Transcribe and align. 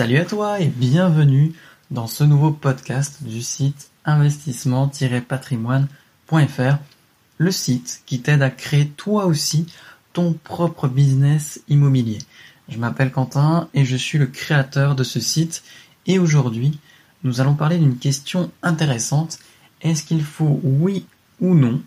Salut 0.00 0.16
à 0.16 0.24
toi 0.24 0.60
et 0.60 0.68
bienvenue 0.68 1.52
dans 1.90 2.06
ce 2.06 2.24
nouveau 2.24 2.52
podcast 2.52 3.22
du 3.22 3.42
site 3.42 3.90
investissement-patrimoine.fr, 4.06 6.78
le 7.36 7.50
site 7.50 8.00
qui 8.06 8.22
t'aide 8.22 8.40
à 8.40 8.48
créer 8.48 8.88
toi 8.88 9.26
aussi 9.26 9.66
ton 10.14 10.32
propre 10.32 10.88
business 10.88 11.60
immobilier. 11.68 12.16
Je 12.70 12.78
m'appelle 12.78 13.12
Quentin 13.12 13.68
et 13.74 13.84
je 13.84 13.94
suis 13.94 14.16
le 14.16 14.24
créateur 14.24 14.96
de 14.96 15.04
ce 15.04 15.20
site 15.20 15.62
et 16.06 16.18
aujourd'hui 16.18 16.78
nous 17.22 17.42
allons 17.42 17.54
parler 17.54 17.76
d'une 17.76 17.98
question 17.98 18.50
intéressante. 18.62 19.38
Est-ce 19.82 20.04
qu'il 20.04 20.24
faut 20.24 20.62
oui 20.64 21.04
ou 21.42 21.54
non 21.54 21.82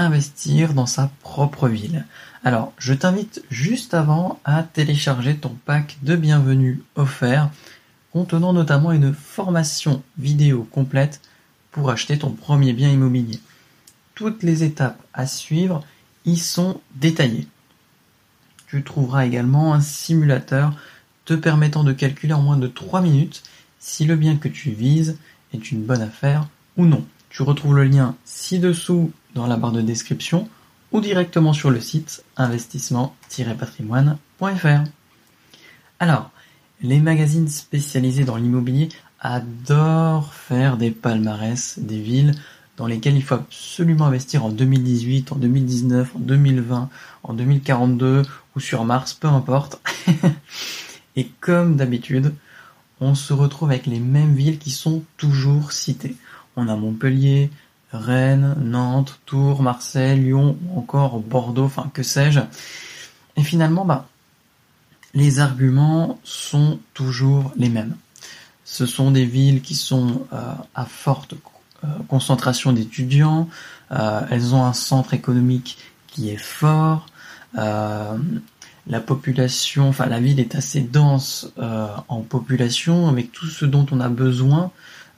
investir 0.00 0.74
dans 0.74 0.86
sa 0.86 1.10
propre 1.22 1.68
ville 1.68 2.04
Alors 2.44 2.72
je 2.78 2.94
t'invite 2.94 3.42
juste 3.50 3.94
avant 3.94 4.40
à 4.44 4.62
télécharger 4.62 5.36
ton 5.36 5.56
pack 5.64 5.98
de 6.02 6.16
bienvenue 6.16 6.82
offert 6.96 7.50
contenant 8.12 8.52
notamment 8.52 8.92
une 8.92 9.14
formation 9.14 10.02
vidéo 10.18 10.66
complète 10.70 11.20
pour 11.70 11.90
acheter 11.90 12.18
ton 12.18 12.30
premier 12.30 12.72
bien 12.72 12.90
immobilier. 12.90 13.40
Toutes 14.14 14.42
les 14.42 14.64
étapes 14.64 15.00
à 15.14 15.26
suivre 15.26 15.84
y 16.24 16.36
sont 16.36 16.80
détaillées. 16.96 17.46
Tu 18.66 18.82
trouveras 18.82 19.26
également 19.26 19.74
un 19.74 19.80
simulateur 19.80 20.74
te 21.24 21.34
permettant 21.34 21.84
de 21.84 21.92
calculer 21.92 22.32
en 22.32 22.42
moins 22.42 22.56
de 22.56 22.66
3 22.66 23.00
minutes 23.00 23.42
si 23.78 24.04
le 24.04 24.16
bien 24.16 24.36
que 24.36 24.48
tu 24.48 24.70
vises 24.70 25.18
est 25.54 25.70
une 25.70 25.84
bonne 25.84 26.02
affaire 26.02 26.48
ou 26.76 26.86
non. 26.86 27.04
Tu 27.30 27.42
retrouves 27.42 27.76
le 27.76 27.84
lien 27.84 28.16
ci-dessous 28.24 29.12
dans 29.34 29.46
la 29.46 29.56
barre 29.56 29.72
de 29.72 29.80
description 29.80 30.48
ou 30.92 31.00
directement 31.00 31.52
sur 31.52 31.70
le 31.70 31.80
site 31.80 32.24
investissement-patrimoine.fr. 32.36 34.84
Alors, 35.98 36.30
les 36.82 37.00
magazines 37.00 37.48
spécialisés 37.48 38.24
dans 38.24 38.36
l'immobilier 38.36 38.88
adorent 39.20 40.32
faire 40.32 40.76
des 40.76 40.90
palmarès 40.90 41.78
des 41.78 42.00
villes 42.00 42.34
dans 42.76 42.86
lesquelles 42.86 43.16
il 43.16 43.22
faut 43.22 43.34
absolument 43.34 44.06
investir 44.06 44.44
en 44.44 44.48
2018, 44.48 45.32
en 45.32 45.36
2019, 45.36 46.16
en 46.16 46.18
2020, 46.18 46.88
en 47.22 47.34
2042 47.34 48.22
ou 48.56 48.60
sur 48.60 48.84
Mars, 48.84 49.12
peu 49.12 49.28
importe. 49.28 49.80
Et 51.16 51.28
comme 51.40 51.76
d'habitude, 51.76 52.32
on 53.00 53.14
se 53.14 53.34
retrouve 53.34 53.70
avec 53.70 53.84
les 53.84 54.00
mêmes 54.00 54.34
villes 54.34 54.58
qui 54.58 54.70
sont 54.70 55.02
toujours 55.18 55.72
citées. 55.72 56.16
On 56.56 56.68
a 56.68 56.76
Montpellier, 56.76 57.50
Rennes, 57.92 58.54
Nantes, 58.60 59.20
Tours, 59.26 59.62
Marseille, 59.62 60.20
Lyon 60.20 60.56
encore 60.76 61.18
Bordeaux, 61.18 61.64
enfin 61.64 61.90
que 61.92 62.02
sais-je. 62.02 62.40
Et 63.36 63.42
finalement, 63.42 63.84
bah, 63.84 64.06
les 65.14 65.40
arguments 65.40 66.18
sont 66.24 66.78
toujours 66.94 67.52
les 67.56 67.68
mêmes. 67.68 67.96
Ce 68.64 68.86
sont 68.86 69.10
des 69.10 69.24
villes 69.24 69.62
qui 69.62 69.74
sont 69.74 70.26
euh, 70.32 70.52
à 70.74 70.84
forte 70.84 71.34
euh, 71.82 71.88
concentration 72.08 72.72
d'étudiants, 72.72 73.48
euh, 73.90 74.20
elles 74.30 74.54
ont 74.54 74.64
un 74.64 74.72
centre 74.72 75.14
économique 75.14 75.78
qui 76.06 76.30
est 76.30 76.36
fort, 76.36 77.06
la 77.54 79.00
population, 79.00 79.88
enfin 79.88 80.06
la 80.06 80.20
ville 80.20 80.40
est 80.40 80.54
assez 80.54 80.80
dense 80.80 81.52
en 82.08 82.20
population 82.20 83.08
avec 83.08 83.32
tout 83.32 83.46
ce 83.46 83.64
dont 83.64 83.86
on 83.90 84.00
a 84.00 84.08
besoin, 84.08 84.70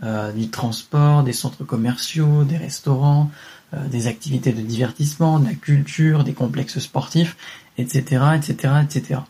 du 0.03 0.49
transport, 0.49 1.23
des 1.23 1.33
centres 1.33 1.63
commerciaux, 1.63 2.43
des 2.45 2.57
restaurants, 2.57 3.31
des 3.73 4.09
activités 4.09 4.53
de 4.53 4.61
divertissement, 4.61 5.39
de 5.39 5.47
la 5.47 5.55
culture, 5.55 6.25
des 6.25 6.33
complexes 6.33 6.81
sportifs, 6.81 7.37
etc., 7.79 8.25
etc., 8.37 8.75
etc. 8.83 9.21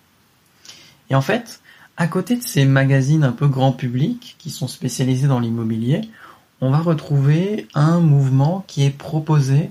Et 1.11 1.15
en 1.15 1.21
fait, 1.21 1.61
à 1.97 2.07
côté 2.07 2.37
de 2.37 2.43
ces 2.43 2.65
magazines 2.65 3.25
un 3.25 3.33
peu 3.33 3.49
grand 3.49 3.73
public 3.73 4.37
qui 4.39 4.51
sont 4.51 4.69
spécialisés 4.69 5.29
dans 5.29 5.41
l'immobilier, 5.41 6.01
on 6.61 6.71
va 6.71 6.79
retrouver 6.79 7.69
un 7.75 8.01
mouvement 8.01 8.65
qui 8.67 8.85
est 8.85 8.91
proposé 8.91 9.69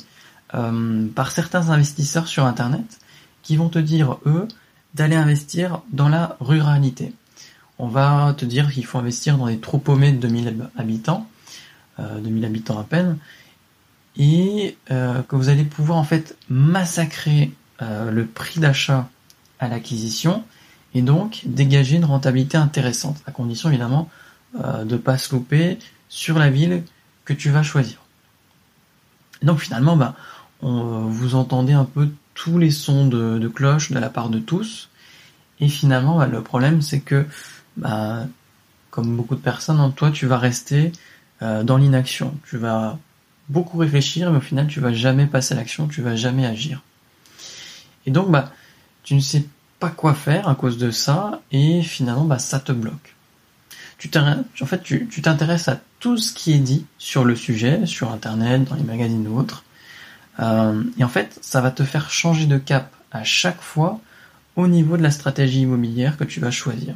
euh, 0.53 1.07
par 1.15 1.31
certains 1.31 1.69
investisseurs 1.69 2.27
sur 2.27 2.45
Internet 2.45 2.99
qui 3.41 3.55
vont 3.55 3.69
te 3.69 3.79
dire, 3.79 4.17
eux, 4.25 4.47
d'aller 4.93 5.15
investir 5.15 5.81
dans 5.91 6.09
la 6.09 6.37
ruralité. 6.39 7.13
On 7.83 7.87
va 7.87 8.35
te 8.37 8.45
dire 8.45 8.71
qu'il 8.71 8.85
faut 8.85 8.99
investir 8.99 9.39
dans 9.39 9.47
des 9.47 9.57
trous 9.57 9.79
paumés 9.79 10.11
de 10.11 10.17
2000 10.17 10.69
habitants, 10.77 11.27
euh, 11.99 12.19
2000 12.19 12.45
habitants 12.45 12.79
à 12.79 12.83
peine, 12.83 13.17
et 14.17 14.77
euh, 14.91 15.23
que 15.23 15.35
vous 15.35 15.49
allez 15.49 15.63
pouvoir 15.63 15.97
en 15.97 16.03
fait 16.03 16.37
massacrer 16.47 17.51
euh, 17.81 18.11
le 18.11 18.27
prix 18.27 18.59
d'achat 18.59 19.09
à 19.59 19.67
l'acquisition 19.67 20.43
et 20.93 21.01
donc 21.01 21.41
dégager 21.45 21.95
une 21.95 22.05
rentabilité 22.05 22.55
intéressante, 22.55 23.17
à 23.25 23.31
condition 23.31 23.69
évidemment 23.69 24.09
euh, 24.63 24.83
de 24.83 24.93
ne 24.93 24.99
pas 24.99 25.17
se 25.17 25.33
louper 25.33 25.79
sur 26.07 26.37
la 26.37 26.51
ville 26.51 26.83
que 27.25 27.33
tu 27.33 27.49
vas 27.49 27.63
choisir. 27.63 27.97
donc 29.41 29.57
finalement, 29.57 29.97
bah, 29.97 30.13
vous 30.61 31.33
entendez 31.33 31.73
un 31.73 31.85
peu 31.85 32.09
tous 32.35 32.59
les 32.59 32.69
sons 32.69 33.07
de, 33.07 33.47
cloche 33.47 33.89
de 33.89 33.97
la 33.97 34.11
part 34.11 34.29
de 34.29 34.37
tous, 34.37 34.89
et 35.59 35.67
finalement, 35.67 36.19
bah, 36.19 36.27
le 36.27 36.43
problème 36.43 36.83
c'est 36.83 36.99
que, 36.99 37.25
bah, 37.77 38.25
comme 38.89 39.15
beaucoup 39.15 39.35
de 39.35 39.41
personnes, 39.41 39.79
hein, 39.79 39.93
toi 39.95 40.11
tu 40.11 40.25
vas 40.27 40.37
rester 40.37 40.91
euh, 41.41 41.63
dans 41.63 41.77
l'inaction, 41.77 42.37
tu 42.47 42.57
vas 42.57 42.97
beaucoup 43.49 43.77
réfléchir, 43.77 44.31
mais 44.31 44.37
au 44.37 44.41
final 44.41 44.67
tu 44.67 44.79
vas 44.79 44.93
jamais 44.93 45.25
passer 45.25 45.53
à 45.53 45.57
l'action, 45.57 45.87
tu 45.87 46.01
vas 46.01 46.15
jamais 46.15 46.45
agir. 46.45 46.81
Et 48.05 48.11
donc, 48.11 48.31
bah, 48.31 48.51
tu 49.03 49.15
ne 49.15 49.19
sais 49.19 49.45
pas 49.79 49.89
quoi 49.89 50.13
faire 50.13 50.47
à 50.47 50.55
cause 50.55 50.77
de 50.77 50.91
ça 50.91 51.41
et 51.51 51.81
finalement 51.81 52.25
bah, 52.25 52.39
ça 52.39 52.59
te 52.59 52.71
bloque. 52.71 53.15
Tu 53.97 54.09
en 54.17 54.65
fait, 54.65 54.81
tu 54.81 55.21
t'intéresses 55.21 55.67
à 55.67 55.79
tout 55.99 56.17
ce 56.17 56.33
qui 56.33 56.53
est 56.53 56.59
dit 56.59 56.87
sur 56.97 57.23
le 57.23 57.35
sujet, 57.35 57.85
sur 57.85 58.11
Internet, 58.11 58.63
dans 58.63 58.75
les 58.75 58.83
magazines 58.83 59.27
ou 59.27 59.37
autres. 59.37 59.63
Euh, 60.39 60.83
et 60.97 61.03
en 61.03 61.07
fait, 61.07 61.37
ça 61.41 61.61
va 61.61 61.69
te 61.69 61.83
faire 61.83 62.09
changer 62.09 62.47
de 62.47 62.57
cap 62.57 62.91
à 63.11 63.23
chaque 63.23 63.61
fois 63.61 63.99
au 64.55 64.67
niveau 64.67 64.97
de 64.97 65.03
la 65.03 65.11
stratégie 65.11 65.61
immobilière 65.61 66.17
que 66.17 66.23
tu 66.23 66.39
vas 66.39 66.49
choisir. 66.49 66.95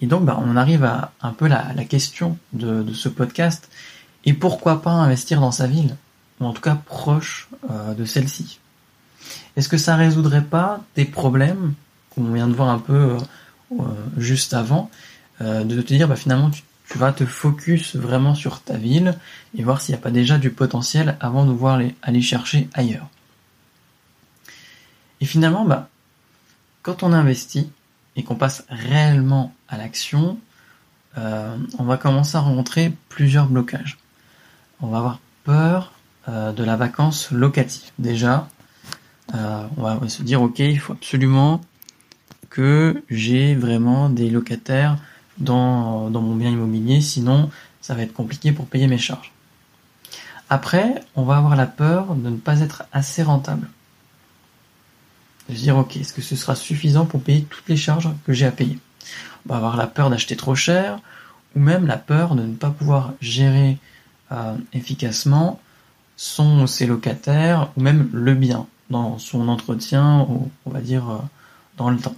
Et 0.00 0.06
donc, 0.06 0.24
bah, 0.24 0.40
on 0.44 0.56
arrive 0.56 0.84
à 0.84 1.12
un 1.20 1.32
peu 1.32 1.48
la, 1.48 1.72
la 1.74 1.84
question 1.84 2.38
de, 2.52 2.82
de, 2.82 2.92
ce 2.92 3.08
podcast. 3.08 3.68
Et 4.24 4.32
pourquoi 4.32 4.82
pas 4.82 4.92
investir 4.92 5.40
dans 5.40 5.50
sa 5.50 5.66
ville 5.66 5.96
Ou 6.40 6.46
en 6.46 6.52
tout 6.52 6.62
cas 6.62 6.76
proche 6.76 7.48
euh, 7.70 7.94
de 7.94 8.04
celle-ci? 8.04 8.60
Est-ce 9.56 9.68
que 9.68 9.76
ça 9.76 9.96
résoudrait 9.96 10.44
pas 10.44 10.80
des 10.94 11.04
problèmes 11.04 11.74
qu'on 12.14 12.32
vient 12.32 12.48
de 12.48 12.54
voir 12.54 12.68
un 12.68 12.78
peu 12.78 12.92
euh, 12.92 13.18
euh, 13.72 13.84
juste 14.16 14.54
avant, 14.54 14.90
euh, 15.40 15.64
de 15.64 15.80
te 15.80 15.92
dire 15.92 16.08
bah, 16.08 16.16
finalement 16.16 16.50
tu, 16.50 16.62
vas 16.94 17.12
te 17.12 17.26
focus 17.26 17.96
vraiment 17.96 18.34
sur 18.34 18.62
ta 18.62 18.76
ville 18.76 19.18
et 19.56 19.62
voir 19.62 19.80
s'il 19.80 19.94
n'y 19.94 20.00
a 20.00 20.02
pas 20.02 20.10
déjà 20.10 20.38
du 20.38 20.50
potentiel 20.50 21.16
avant 21.20 21.44
de 21.44 21.52
voir 21.52 21.80
aller 22.02 22.22
chercher 22.22 22.68
ailleurs? 22.72 23.08
Et 25.20 25.26
finalement, 25.26 25.64
bah, 25.64 25.88
quand 26.82 27.02
on 27.02 27.12
investit 27.12 27.70
et 28.18 28.24
qu'on 28.24 28.34
passe 28.34 28.64
réellement 28.68 29.54
à 29.68 29.78
l'action, 29.78 30.38
on 31.16 31.84
va 31.84 31.96
commencer 31.96 32.36
à 32.36 32.40
rencontrer 32.40 32.92
plusieurs 33.08 33.46
blocages. 33.46 33.98
On 34.80 34.88
va 34.88 34.98
avoir 34.98 35.18
peur 35.44 35.92
de 36.28 36.62
la 36.62 36.76
vacance 36.76 37.30
locative. 37.32 37.90
Déjà, 37.98 38.46
euh, 39.34 39.66
on, 39.76 39.82
va, 39.82 40.08
se 40.08 40.22
dire 40.22 40.40
ok, 40.40 40.58
il 40.60 40.78
faut 40.78 40.94
absolument 40.94 41.60
que 42.48 43.02
j'ai 43.10 43.54
vraiment 43.54 44.08
des 44.08 44.30
locataires 44.30 44.96
dans, 45.36 46.08
dans 46.10 46.22
mon 46.22 46.34
bien 46.34 46.50
immobilier, 46.50 47.00
sinon 47.00 47.50
ça 47.80 47.94
va 47.94 48.02
être 48.02 48.14
compliqué 48.14 48.52
pour 48.52 48.66
payer 48.66 48.86
mes 48.86 48.98
charges. 48.98 49.32
Après, 50.48 51.02
on 51.14 51.24
va 51.24 51.36
avoir 51.36 51.56
la 51.56 51.66
peur 51.66 52.14
de 52.14 52.30
ne 52.30 52.36
pas 52.36 52.60
être 52.60 52.84
assez 52.92 53.22
rentable. 53.22 53.68
De 55.48 55.54
se 55.54 55.60
dire 55.60 55.76
ok, 55.76 55.96
est-ce 55.96 56.12
que 56.12 56.22
ce 56.22 56.36
sera 56.36 56.54
suffisant 56.54 57.06
pour 57.06 57.22
payer 57.22 57.42
toutes 57.42 57.68
les 57.68 57.76
charges 57.76 58.10
que 58.26 58.32
j'ai 58.32 58.46
à 58.46 58.52
payer? 58.52 58.78
On 59.46 59.50
va 59.50 59.56
avoir 59.56 59.76
la 59.76 59.86
peur 59.86 60.10
d'acheter 60.10 60.36
trop 60.36 60.54
cher, 60.54 61.00
ou 61.56 61.60
même 61.60 61.86
la 61.86 61.96
peur 61.96 62.34
de 62.34 62.42
ne 62.42 62.54
pas 62.54 62.70
pouvoir 62.70 63.12
gérer 63.20 63.78
euh, 64.32 64.56
efficacement 64.72 65.60
son 66.16 66.66
ses 66.66 66.86
locataires 66.86 67.70
ou 67.76 67.80
même 67.80 68.10
le 68.12 68.34
bien 68.34 68.66
dans 68.90 69.18
son 69.18 69.48
entretien, 69.48 70.26
ou 70.28 70.50
on 70.66 70.70
va 70.70 70.80
dire 70.80 71.08
euh, 71.08 71.18
dans 71.76 71.90
le 71.90 71.98
temps. 71.98 72.16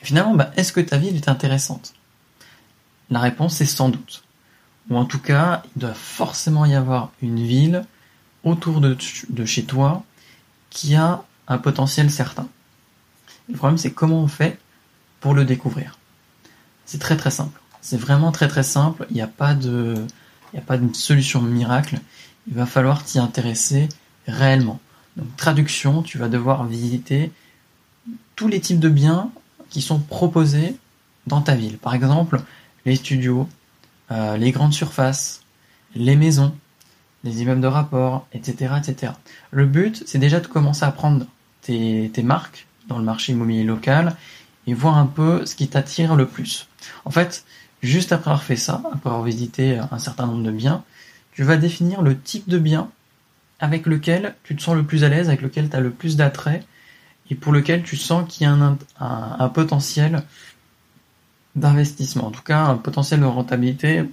finalement, 0.00 0.34
bah, 0.34 0.50
est-ce 0.56 0.72
que 0.72 0.80
ta 0.80 0.98
ville 0.98 1.16
est 1.16 1.28
intéressante? 1.28 1.94
La 3.10 3.20
réponse 3.20 3.60
est 3.60 3.66
sans 3.66 3.88
doute. 3.88 4.22
Ou 4.90 4.96
en 4.96 5.04
tout 5.04 5.18
cas, 5.18 5.62
il 5.74 5.80
doit 5.80 5.94
forcément 5.94 6.64
y 6.64 6.74
avoir 6.74 7.10
une 7.20 7.42
ville 7.42 7.84
autour 8.44 8.80
de, 8.80 8.96
de 9.28 9.44
chez 9.44 9.64
toi 9.64 10.04
qui 10.70 10.94
a 10.94 11.24
un 11.48 11.58
potentiel 11.58 12.10
certain. 12.10 12.48
Le 13.48 13.56
problème, 13.56 13.78
c'est 13.78 13.92
comment 13.92 14.22
on 14.22 14.28
fait 14.28 14.58
pour 15.20 15.34
le 15.34 15.44
découvrir. 15.44 15.98
C'est 16.84 16.98
très 16.98 17.16
très 17.16 17.30
simple. 17.30 17.60
C'est 17.80 17.96
vraiment 17.96 18.32
très 18.32 18.48
très 18.48 18.62
simple. 18.62 19.06
Il 19.10 19.14
n'y 19.14 19.22
a 19.22 19.26
pas 19.26 19.54
de, 19.54 20.06
a 20.56 20.60
pas 20.60 20.78
de 20.78 20.94
solution 20.94 21.40
miracle. 21.40 21.98
Il 22.46 22.54
va 22.54 22.66
falloir 22.66 23.04
t'y 23.04 23.18
intéresser 23.18 23.88
réellement. 24.26 24.80
Donc 25.16 25.34
traduction, 25.36 26.02
tu 26.02 26.18
vas 26.18 26.28
devoir 26.28 26.64
visiter 26.64 27.32
tous 28.36 28.48
les 28.48 28.60
types 28.60 28.78
de 28.78 28.88
biens 28.88 29.30
qui 29.70 29.82
sont 29.82 29.98
proposés 29.98 30.76
dans 31.26 31.40
ta 31.40 31.54
ville. 31.54 31.78
Par 31.78 31.94
exemple, 31.94 32.40
les 32.86 32.96
studios, 32.96 33.48
euh, 34.10 34.36
les 34.36 34.52
grandes 34.52 34.72
surfaces, 34.72 35.42
les 35.94 36.16
maisons, 36.16 36.54
les 37.24 37.42
immeubles 37.42 37.60
de 37.60 37.66
rapport, 37.66 38.26
etc. 38.32 38.74
etc. 38.78 39.12
Le 39.50 39.66
but, 39.66 40.02
c'est 40.06 40.18
déjà 40.18 40.40
de 40.40 40.46
commencer 40.46 40.84
à 40.84 40.92
prendre 40.92 41.26
tes, 41.62 42.10
marques 42.22 42.66
dans 42.88 42.98
le 42.98 43.04
marché 43.04 43.32
immobilier 43.32 43.64
local 43.64 44.16
et 44.66 44.74
voir 44.74 44.96
un 44.96 45.06
peu 45.06 45.44
ce 45.46 45.54
qui 45.54 45.68
t'attire 45.68 46.16
le 46.16 46.26
plus. 46.26 46.68
En 47.04 47.10
fait, 47.10 47.44
juste 47.82 48.12
après 48.12 48.30
avoir 48.30 48.42
fait 48.42 48.56
ça, 48.56 48.82
après 48.92 49.10
avoir 49.10 49.22
visité 49.22 49.78
un 49.90 49.98
certain 49.98 50.26
nombre 50.26 50.42
de 50.42 50.50
biens, 50.50 50.84
tu 51.32 51.42
vas 51.42 51.56
définir 51.56 52.02
le 52.02 52.18
type 52.18 52.48
de 52.48 52.58
bien 52.58 52.90
avec 53.60 53.86
lequel 53.86 54.34
tu 54.44 54.56
te 54.56 54.62
sens 54.62 54.76
le 54.76 54.84
plus 54.84 55.04
à 55.04 55.08
l'aise, 55.08 55.28
avec 55.28 55.42
lequel 55.42 55.68
tu 55.68 55.76
as 55.76 55.80
le 55.80 55.90
plus 55.90 56.16
d'attrait 56.16 56.64
et 57.30 57.34
pour 57.34 57.52
lequel 57.52 57.82
tu 57.82 57.96
sens 57.96 58.28
qu'il 58.28 58.44
y 58.44 58.46
a 58.46 58.52
un, 58.52 58.78
un 58.98 59.48
potentiel 59.48 60.22
d'investissement, 61.56 62.26
en 62.26 62.30
tout 62.30 62.42
cas 62.42 62.60
un 62.60 62.76
potentiel 62.76 63.20
de 63.20 63.26
rentabilité, 63.26 64.04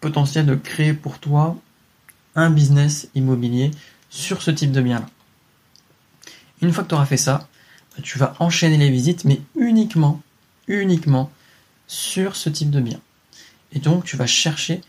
potentiel 0.00 0.44
de 0.46 0.54
créer 0.54 0.92
pour 0.92 1.18
toi 1.18 1.56
un 2.34 2.50
business 2.50 3.08
immobilier 3.14 3.70
sur 4.10 4.42
ce 4.42 4.50
type 4.50 4.72
de 4.72 4.80
bien-là. 4.80 5.06
Une 6.64 6.72
fois 6.72 6.82
que 6.82 6.88
tu 6.88 6.94
auras 6.94 7.04
fait 7.04 7.18
ça, 7.18 7.46
tu 8.02 8.18
vas 8.18 8.34
enchaîner 8.38 8.78
les 8.78 8.88
visites, 8.88 9.26
mais 9.26 9.42
uniquement, 9.54 10.22
uniquement 10.66 11.30
sur 11.86 12.36
ce 12.36 12.48
type 12.48 12.70
de 12.70 12.80
bien. 12.80 12.98
Et 13.72 13.80
donc, 13.80 14.04
tu 14.04 14.16
vas 14.16 14.26
chercher 14.26 14.80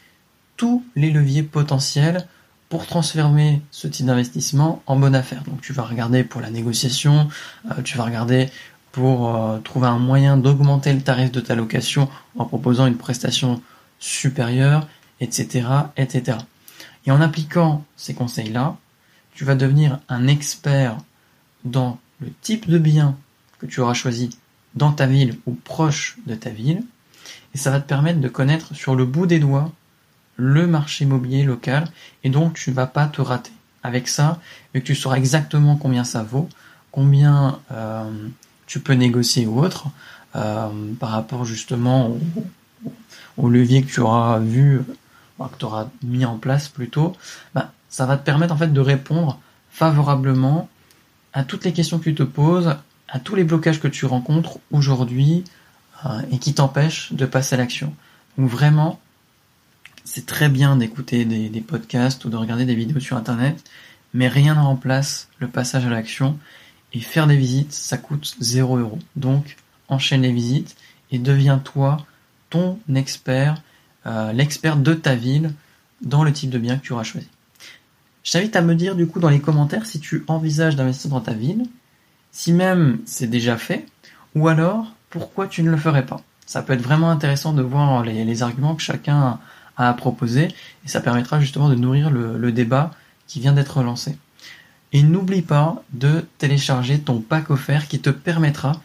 tous 0.55 0.85
les 0.95 1.11
leviers 1.11 1.43
potentiels 1.43 2.27
pour 2.69 2.87
transformer 2.87 3.61
ce 3.71 3.89
type 3.89 4.05
d'investissement 4.05 4.81
en 4.87 4.95
bonne 4.95 5.15
affaire. 5.15 5.43
Donc, 5.43 5.59
tu 5.59 5.73
vas 5.73 5.83
regarder 5.83 6.23
pour 6.23 6.39
la 6.39 6.49
négociation, 6.49 7.27
euh, 7.69 7.81
tu 7.83 7.97
vas 7.97 8.05
regarder 8.05 8.49
pour 8.93 9.35
euh, 9.35 9.59
trouver 9.59 9.87
un 9.87 9.99
moyen 9.99 10.37
d'augmenter 10.37 10.93
le 10.93 11.01
tarif 11.01 11.29
de 11.29 11.41
ta 11.41 11.55
location 11.55 12.07
en 12.37 12.45
proposant 12.45 12.87
une 12.87 12.95
prestation 12.95 13.61
supérieure, 13.99 14.87
etc., 15.19 15.67
etc. 15.97 16.37
Et 17.05 17.11
en 17.11 17.19
appliquant 17.19 17.83
ces 17.97 18.13
conseils-là, 18.13 18.77
tu 19.33 19.43
vas 19.43 19.55
devenir 19.55 19.99
un 20.07 20.27
expert 20.27 20.97
dans 21.65 21.99
le 22.21 22.31
type 22.41 22.69
de 22.69 22.77
bien 22.77 23.17
que 23.59 23.65
tu 23.65 23.81
auras 23.81 23.93
choisi 23.93 24.29
dans 24.75 24.91
ta 24.91 25.05
ville 25.05 25.37
ou 25.45 25.53
proche 25.53 26.17
de 26.25 26.35
ta 26.35 26.49
ville, 26.49 26.83
et 27.53 27.57
ça 27.57 27.71
va 27.71 27.79
te 27.79 27.87
permettre 27.87 28.19
de 28.19 28.27
connaître 28.27 28.75
sur 28.75 28.95
le 28.95 29.05
bout 29.05 29.25
des 29.25 29.39
doigts 29.39 29.71
le 30.37 30.67
marché 30.67 31.05
immobilier 31.05 31.43
local, 31.43 31.87
et 32.23 32.29
donc 32.29 32.55
tu 32.55 32.69
ne 32.69 32.75
vas 32.75 32.87
pas 32.87 33.07
te 33.07 33.21
rater. 33.21 33.51
Avec 33.83 34.07
ça, 34.07 34.39
vu 34.73 34.81
que 34.81 34.85
tu 34.85 34.95
sauras 34.95 35.15
exactement 35.15 35.75
combien 35.75 36.03
ça 36.03 36.23
vaut, 36.23 36.49
combien 36.91 37.59
euh, 37.71 38.09
tu 38.67 38.79
peux 38.79 38.93
négocier 38.93 39.45
ou 39.45 39.59
autre, 39.59 39.87
euh, 40.35 40.69
par 40.99 41.09
rapport 41.09 41.45
justement 41.45 42.17
au, 43.37 43.49
levier 43.49 43.83
que 43.83 43.91
tu 43.91 44.01
auras 44.01 44.39
vu, 44.39 44.81
que 45.39 45.57
tu 45.57 45.65
auras 45.65 45.87
mis 46.03 46.25
en 46.25 46.37
place 46.37 46.67
plutôt, 46.67 47.15
bah, 47.53 47.71
ça 47.89 48.05
va 48.05 48.17
te 48.17 48.25
permettre 48.25 48.53
en 48.53 48.57
fait 48.57 48.73
de 48.73 48.81
répondre 48.81 49.39
favorablement 49.69 50.67
à 51.35 51.43
toutes 51.43 51.65
les 51.65 51.73
questions 51.73 51.99
que 51.99 52.05
tu 52.05 52.15
te 52.15 52.23
poses, 52.23 52.77
à 53.09 53.19
tous 53.19 53.35
les 53.35 53.43
blocages 53.43 53.81
que 53.81 53.89
tu 53.89 54.05
rencontres 54.05 54.57
aujourd'hui 54.71 55.43
euh, 56.05 56.21
et 56.31 56.39
qui 56.39 56.53
t'empêchent 56.53 57.11
de 57.13 57.25
passer 57.25 57.55
à 57.55 57.57
l'action. 57.57 57.93
Donc 58.37 58.49
vraiment, 58.49 58.99
c'est 60.05 60.25
très 60.25 60.47
bien 60.47 60.77
d'écouter 60.77 61.25
des, 61.25 61.61
podcasts 61.61 62.23
ou 62.23 62.29
de 62.29 62.37
regarder 62.37 62.65
des 62.65 62.73
vidéos 62.73 63.01
sur 63.01 63.17
Internet, 63.17 63.61
mais 64.13 64.29
rien 64.29 64.55
ne 64.55 64.61
remplace 64.61 65.27
le 65.39 65.49
passage 65.49 65.85
à 65.85 65.89
l'action. 65.89 66.39
Et 66.93 67.01
faire 67.01 67.27
des 67.27 67.35
visites, 67.35 67.73
ça 67.73 67.97
coûte 67.97 68.35
0 68.39 68.77
euros. 68.77 68.99
Donc 69.17 69.57
enchaîne 69.89 70.21
les 70.21 70.31
visites 70.31 70.77
et 71.11 71.19
deviens-toi 71.19 71.97
ton 72.49 72.79
expert, 72.95 73.61
euh, 74.05 74.31
l'expert 74.31 74.77
de 74.77 74.93
ta 74.93 75.15
ville 75.15 75.53
dans 76.01 76.23
le 76.23 76.31
type 76.31 76.49
de 76.49 76.59
bien 76.59 76.77
que 76.77 76.85
tu 76.85 76.93
auras 76.93 77.03
choisi. 77.03 77.27
Je 78.25 78.31
t'invite 78.31 78.55
à 78.55 78.61
me 78.61 78.73
dire 78.73 78.95
du 78.95 79.05
coup 79.05 79.19
dans 79.19 79.29
les 79.29 79.39
commentaires 79.39 79.85
si 79.85 79.99
tu 79.99 80.25
envisages 80.27 80.75
d'investir 80.75 81.11
dans 81.11 81.21
ta 81.21 81.33
ville, 81.33 81.67
si 82.31 82.51
même 82.51 82.99
c'est 83.05 83.27
déjà 83.27 83.55
fait, 83.55 83.85
ou 84.33 84.47
alors 84.47 84.93
pourquoi 85.11 85.47
tu 85.47 85.61
ne 85.61 85.69
le 85.69 85.77
ferais 85.77 86.05
pas. 86.05 86.21
Ça 86.47 86.63
peut 86.63 86.73
être 86.73 86.81
vraiment 86.81 87.11
intéressant 87.11 87.53
de 87.53 87.61
voir 87.61 88.03
les, 88.03 88.43
arguments 88.43 88.75
que 88.75 88.81
chacun 88.81 89.21
a 89.21 89.39
à 89.77 89.93
proposer 89.93 90.47
et 90.85 90.87
ça 90.87 91.01
permettra 91.01 91.39
justement 91.39 91.69
de 91.69 91.75
nourrir 91.75 92.09
le, 92.09 92.37
le 92.37 92.51
débat 92.51 92.91
qui 93.27 93.41
vient 93.41 93.53
d'être 93.53 93.83
lancé. 93.83 94.17
Et 94.91 95.03
n'oublie 95.03 95.41
pas 95.41 95.83
de 95.93 96.25
télécharger 96.37 96.99
ton 96.99 97.19
pack 97.19 97.49
offert 97.51 97.87
qui 97.87 97.99
te 97.99 98.09
permettra 98.09 98.81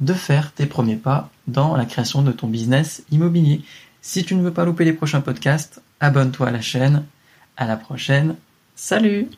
de 0.00 0.12
faire 0.12 0.52
tes 0.52 0.66
premiers 0.66 0.96
pas 0.96 1.30
dans 1.46 1.76
la 1.76 1.86
création 1.86 2.22
de 2.22 2.32
ton 2.32 2.48
business 2.48 3.04
immobilier. 3.10 3.62
Si 4.02 4.24
tu 4.24 4.34
ne 4.34 4.42
veux 4.42 4.52
pas 4.52 4.64
louper 4.64 4.84
les 4.84 4.92
prochains 4.92 5.20
podcasts, 5.20 5.80
abonne-toi 6.00 6.48
à 6.48 6.50
la 6.50 6.60
chaîne. 6.60 7.04
À 7.56 7.66
la 7.66 7.76
prochaine. 7.76 8.34
Salut 8.74 9.36